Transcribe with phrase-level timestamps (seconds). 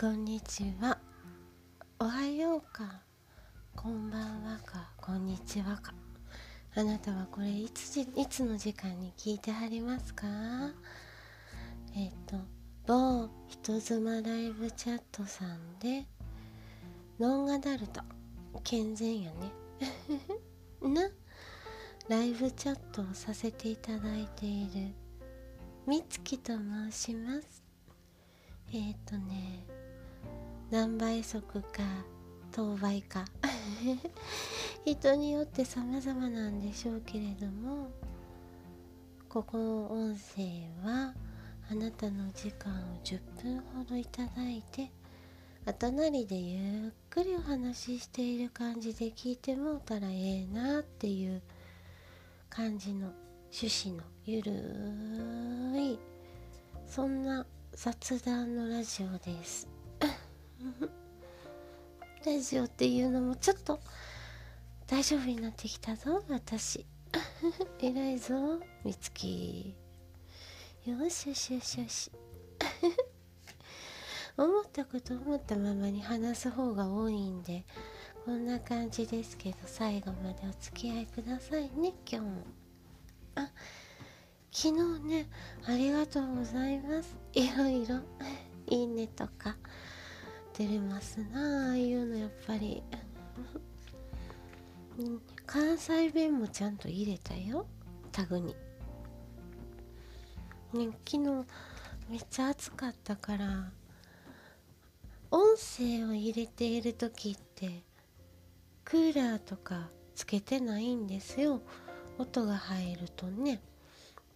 [0.00, 0.96] こんにちは。
[1.98, 3.02] おはようか。
[3.76, 4.88] こんばんはか。
[4.96, 5.92] こんにちはか。
[6.74, 10.26] あなたはこれいつじいつの時間に聞いてはりますか？
[11.94, 12.36] えっ、と
[12.86, 16.06] 某人妻ライブチャットさんで
[17.18, 18.00] ノンアダルト
[18.64, 19.52] 健全やね。
[20.80, 21.10] な。
[22.08, 24.94] ライブチャットをさせていただいている
[25.86, 27.62] みつきと申します。
[28.72, 29.66] えっ、とね
[30.70, 31.82] 何倍速か
[32.52, 33.24] 当倍か。
[34.84, 37.90] 人によって様々なんでしょうけれども
[39.28, 41.14] ここの音声は
[41.70, 44.90] あなたの時間を10分ほどいただいて
[45.64, 51.42] 後なりでゆっくりお話ししている感じで聞いてもうたらええなっていう
[52.48, 53.12] 感じの
[53.52, 54.52] 趣旨のゆる
[55.80, 55.98] い
[56.86, 59.79] そんな雑談のラジオです。
[62.26, 63.80] ラジオっていうのもちょっと
[64.86, 66.86] 大丈夫になってきたぞ私。
[67.80, 69.74] 偉いぞみつき
[70.84, 72.10] よしよしよしよし。
[74.36, 77.64] 思ったこと思ったままに話す方が多いんで
[78.24, 82.44] こんな感じですけど最後までお付き合いくださいね今日も。
[83.34, 83.50] あ
[84.52, 85.28] 昨日ね
[85.64, 87.16] ありがとうございます。
[87.32, 88.00] いろいろ。
[88.66, 89.56] いいねとか。
[90.60, 92.82] 出れますなああいうのやっぱり。
[95.46, 97.64] 関西弁もちゃんと入れたよ
[98.12, 98.54] タグに、
[100.74, 101.46] ね、昨日
[102.10, 103.70] めっちゃ暑かったから
[105.30, 107.82] 音声を入れている時って
[108.84, 111.62] クーラーとかつけてないんですよ。
[112.18, 113.62] 音が入るとね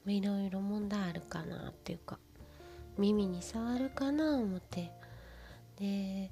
[0.06, 2.18] いろいろ問題あるかなっていうか
[2.96, 5.03] 耳に触るかな思って。
[5.78, 6.30] で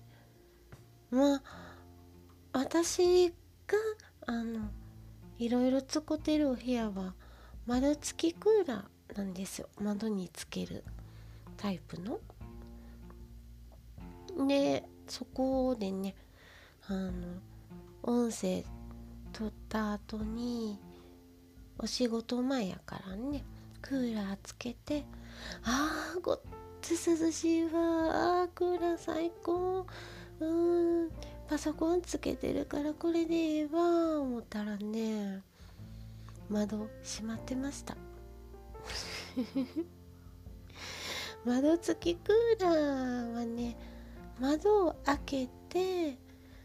[1.10, 1.42] まあ
[2.52, 3.34] 私が
[4.26, 4.70] あの
[5.38, 7.14] いろいろ使ってるお部屋は
[7.66, 10.84] 窓付きクーラーなんですよ窓につける
[11.56, 12.18] タイプの。
[14.46, 16.14] でそこでね
[16.86, 17.10] あの
[18.02, 18.64] 音声
[19.32, 20.78] 撮った後に
[21.78, 23.44] お仕事前やからね
[23.80, 25.04] クーラーつけて
[25.64, 26.40] あーごっ
[26.82, 27.70] つ涼しいわ
[28.42, 29.86] あクーラー最高。
[30.40, 31.10] うん。
[31.48, 35.42] パソコンつけてるからこれでええわ思ったらね
[36.48, 37.94] 窓閉まってました。
[41.44, 43.76] 窓付きクーラーはね
[44.40, 46.16] 窓を開けて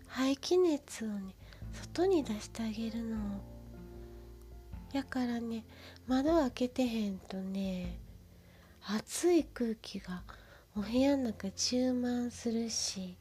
[0.07, 1.35] 排気熱をね
[1.73, 3.17] 外に出してあげるの。
[4.94, 5.66] やからね
[6.07, 8.00] 窓開けてへんとね
[8.90, 10.24] 暑い空気が
[10.74, 13.18] お部屋の中充満するし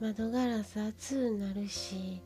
[0.00, 2.20] 窓ガラス熱うなるし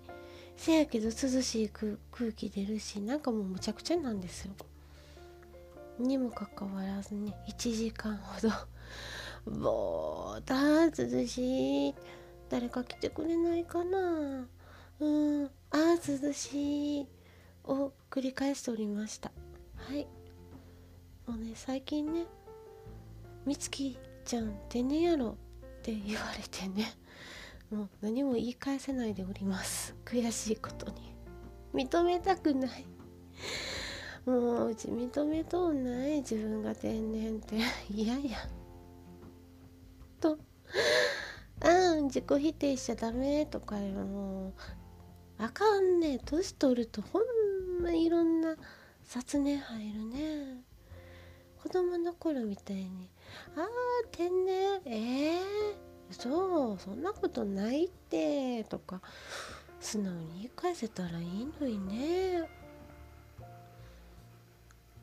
[0.57, 1.99] せやけど涼しい空
[2.33, 4.53] 気出るしなんかもうむちゃくちゃなんですよ。
[5.99, 10.43] にもかかわらずね1時間ほどぼーっ
[10.95, 11.95] と涼しい
[12.49, 14.47] 誰か来てくれないかな。
[15.01, 17.07] うんあー涼しい。
[17.65, 19.31] を繰り返しておりました。
[19.77, 20.07] はい。
[21.27, 22.25] もうね最近ね
[23.47, 25.37] 美月ちゃんってねやろ
[25.81, 26.93] って言われてね。
[27.71, 29.97] もう何も言い返せないでおります。
[30.05, 31.15] 悔しいことに。
[31.75, 32.85] 認めたくない。
[34.27, 36.19] もううち認めとうない。
[36.19, 37.57] 自分が天然って。
[37.91, 38.39] 嫌や
[40.21, 40.39] と。
[41.61, 43.47] あん自己否定しちゃダメ。
[43.47, 44.53] とかもう
[45.39, 46.21] あかんね。
[46.25, 48.55] 年取るとほんまいろんな
[49.05, 50.63] 雑念入るね。
[51.63, 53.09] 子供の頃みたいに
[53.57, 53.67] 「あー
[54.11, 55.43] 天然えー、
[56.11, 59.01] そうそんなことないって」とか
[59.79, 62.49] 素直に言い返せたらいいのにね。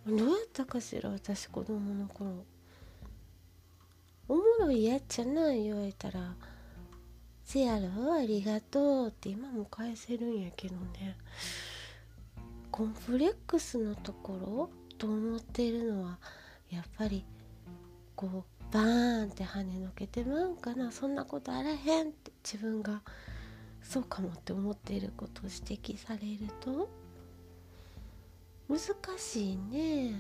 [0.06, 2.44] どうやったかしら私子供の頃。
[4.28, 6.36] おもろいやっちゃない言われたら
[7.44, 11.18] 「せやろありがとう」って今も返せるんやけどね。
[12.70, 16.20] コンプレックスのところと思ってるのは
[16.70, 17.26] やっぱり
[18.16, 23.02] こうバーンって跳ねのけてまうんかなそんなことあらへんって自分が
[23.82, 26.90] そうかもって思っていることを指摘されると
[28.70, 28.80] 難
[29.18, 30.14] しいね。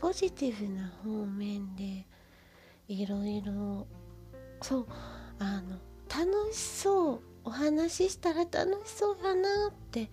[0.00, 2.06] ポジティブな方面で
[2.88, 3.86] いろいろ
[4.62, 4.86] そう
[5.38, 10.10] あの楽しそうお話ししたら楽しそうやなって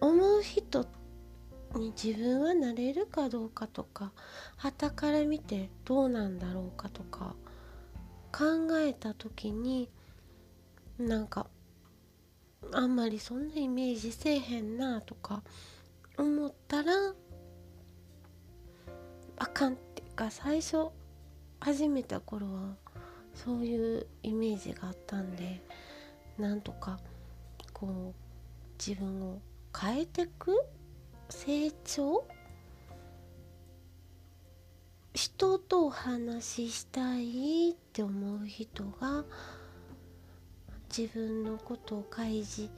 [0.00, 0.99] 思う人って
[1.78, 4.12] に自分はなれるかどうかとか
[4.56, 7.34] 旗から見てどうなんだろうかとか
[8.32, 9.88] 考えた時に
[10.98, 11.46] なんか
[12.72, 15.42] あんまりそんなイメージせえへんなとか
[16.18, 16.92] 思ったら
[19.38, 20.88] あかんっていうか最初
[21.60, 22.76] 始めた頃は
[23.34, 25.62] そういうイメージがあったんで
[26.38, 26.98] なんとか
[27.72, 28.14] こう
[28.78, 29.40] 自分を
[29.78, 30.54] 変えてく
[31.30, 32.24] 成長？
[35.14, 39.24] 人とお話ししたいって思う人が
[40.96, 42.68] 自分のことを開示。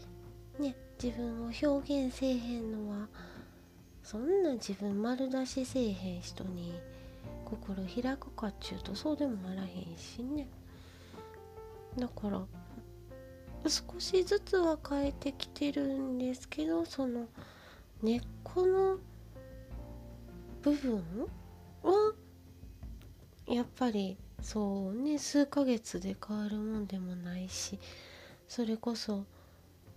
[0.58, 3.08] ね自分を表現せえへんのは
[4.02, 6.74] そんな自分丸出しせえへん人に
[7.46, 10.46] 心開くかっちゅうとそうでもならへんしね。
[11.96, 12.42] だから
[13.66, 17.28] 少しずつは変えてきてるんですけどその
[18.02, 18.98] 根っこの
[20.60, 21.04] 部分
[21.84, 22.12] は
[23.46, 27.78] やっぱりそうね数ヶ月で変わるもんでもないし
[28.48, 29.24] それこそ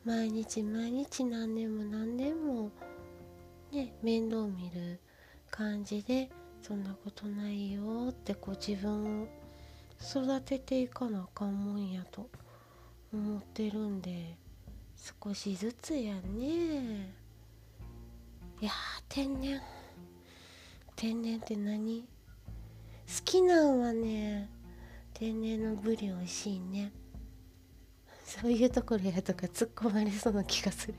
[0.04, 2.69] 毎日毎日何年も何年も
[3.72, 5.00] ね面倒見る
[5.50, 6.30] 感じで
[6.62, 9.28] そんなことないよってこう自分を
[10.00, 12.30] 育てていかなあかんもんやと
[13.12, 14.38] 思ってるんで
[15.24, 17.25] 少しずつやね。
[18.62, 18.72] いや
[19.10, 19.62] 天然。
[20.96, 22.02] 天然って何？
[22.02, 22.07] 好
[23.24, 24.50] きなんはね
[25.13, 26.92] 天然のブリ美味しいね。
[28.25, 30.96] そういうところやとか突っ込まれそうな気がする。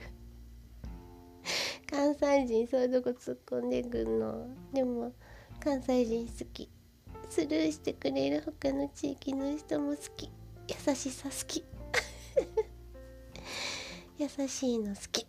[1.91, 4.49] 関西人そういうとこ突っ込んでくんの？
[4.73, 5.13] でも
[5.59, 6.69] 関西人好き。
[7.31, 10.31] スルーしてくれる他の地域の人も好き。
[10.69, 11.65] 優しさ好き。
[14.19, 15.26] 優しいの好き。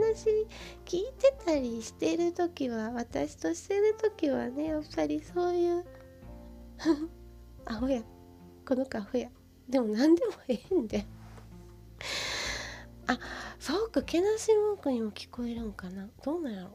[0.00, 0.46] 話
[0.84, 5.84] 聞いてたりしてる時は私としてる時はねやっぱりそういう
[7.66, 8.02] アホや。
[8.66, 9.28] この子アホや。
[9.68, 11.04] でも何でもええんで。
[13.06, 13.18] あ
[13.58, 16.08] そうかけなし文句にも聞こえるんかな。
[16.22, 16.70] どうなんやろ。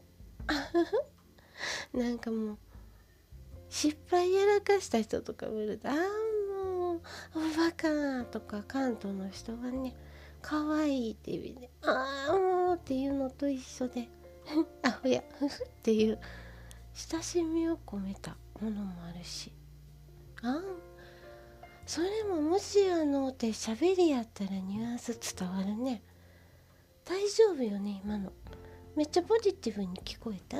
[1.98, 2.58] なんかもう
[3.68, 5.96] 失敗やらかした人とか見るとああ
[6.64, 7.00] もう
[7.34, 9.96] おバカとか関東の人はね
[10.42, 14.08] 可愛いって意味でああもうっていうのと一緒で
[14.82, 16.18] あほやふふ っていう。
[16.94, 19.52] 親しみを込めたものもあるし。
[20.42, 20.62] あ
[21.86, 26.02] それももしあのって喋りやったらニュアンス伝わるね。
[27.04, 28.32] 大丈夫よね今の。
[28.94, 30.58] めっちゃポジティブに聞こえた？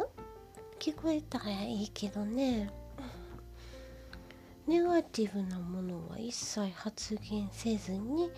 [0.79, 1.39] 聞こえた。
[1.39, 2.71] らいいけどね。
[4.67, 8.31] ネガティブなものは一切発言せずに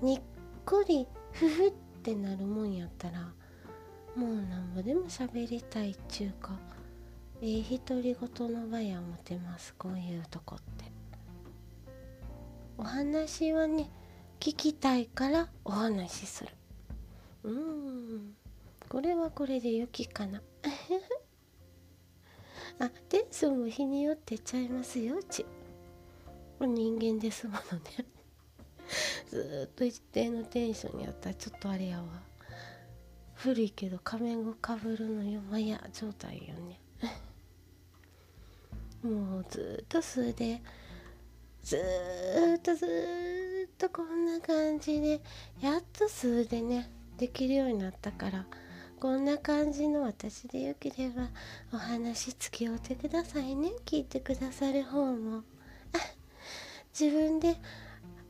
[0.00, 0.22] にっ
[0.64, 1.72] こりふふっ
[2.04, 3.32] てなるもんやったら
[4.14, 6.52] もうなんぼでも喋りたいっちゅうか
[7.40, 10.92] ええ独り言の場や思てますこういうとこって。
[12.76, 13.90] お話はね
[14.38, 16.50] 聞きたいからお話しする。
[17.44, 18.34] うーん。
[18.88, 20.42] これはこれで良きかな。
[22.78, 25.46] あテンションも日によってちゃいますようち
[26.60, 28.13] 人間ですものね。
[29.34, 32.04] ずっと一定のテンションやったらちょっとあれやわ。
[33.34, 36.80] 古いけど仮面をかぶるのよまや状態よね。
[39.02, 40.62] もうずっと数で
[41.64, 45.20] ずーっとずーっとこんな感じで
[45.60, 46.88] やっと数でね
[47.18, 48.46] できるようになったから
[49.00, 51.28] こんな感じの私でよければ
[51.72, 53.72] お話付き合ってくださいね。
[53.84, 55.42] 聞いてくださる方も。
[56.98, 57.56] 自分で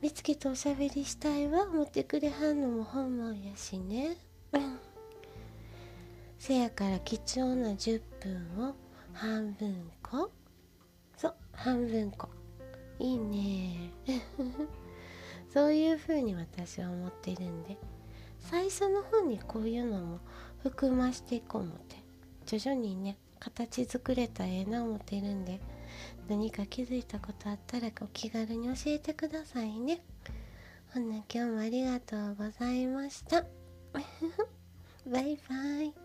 [0.05, 1.63] 見つけておしゃべりしたいわ。
[1.63, 4.19] 思ってくれはんのも本望やしね。
[6.39, 8.75] せやから貴重な10分を
[9.15, 10.31] 半分こ。
[11.17, 11.35] そう。
[11.53, 12.29] 半分こ。
[12.99, 13.93] いいね。
[15.49, 17.79] そういう風に私は思ってるんで。
[18.41, 20.19] 最初の方にこういうのも
[20.59, 21.97] 含ましていこう思って。
[22.45, 25.63] 徐々にね形作れたらええな思ってるんで
[26.29, 30.03] 何か気づいたことあったらお気軽に教えてくださいね。
[30.93, 33.45] ほんな今日もありがとうございました。
[35.07, 36.04] バイバイ。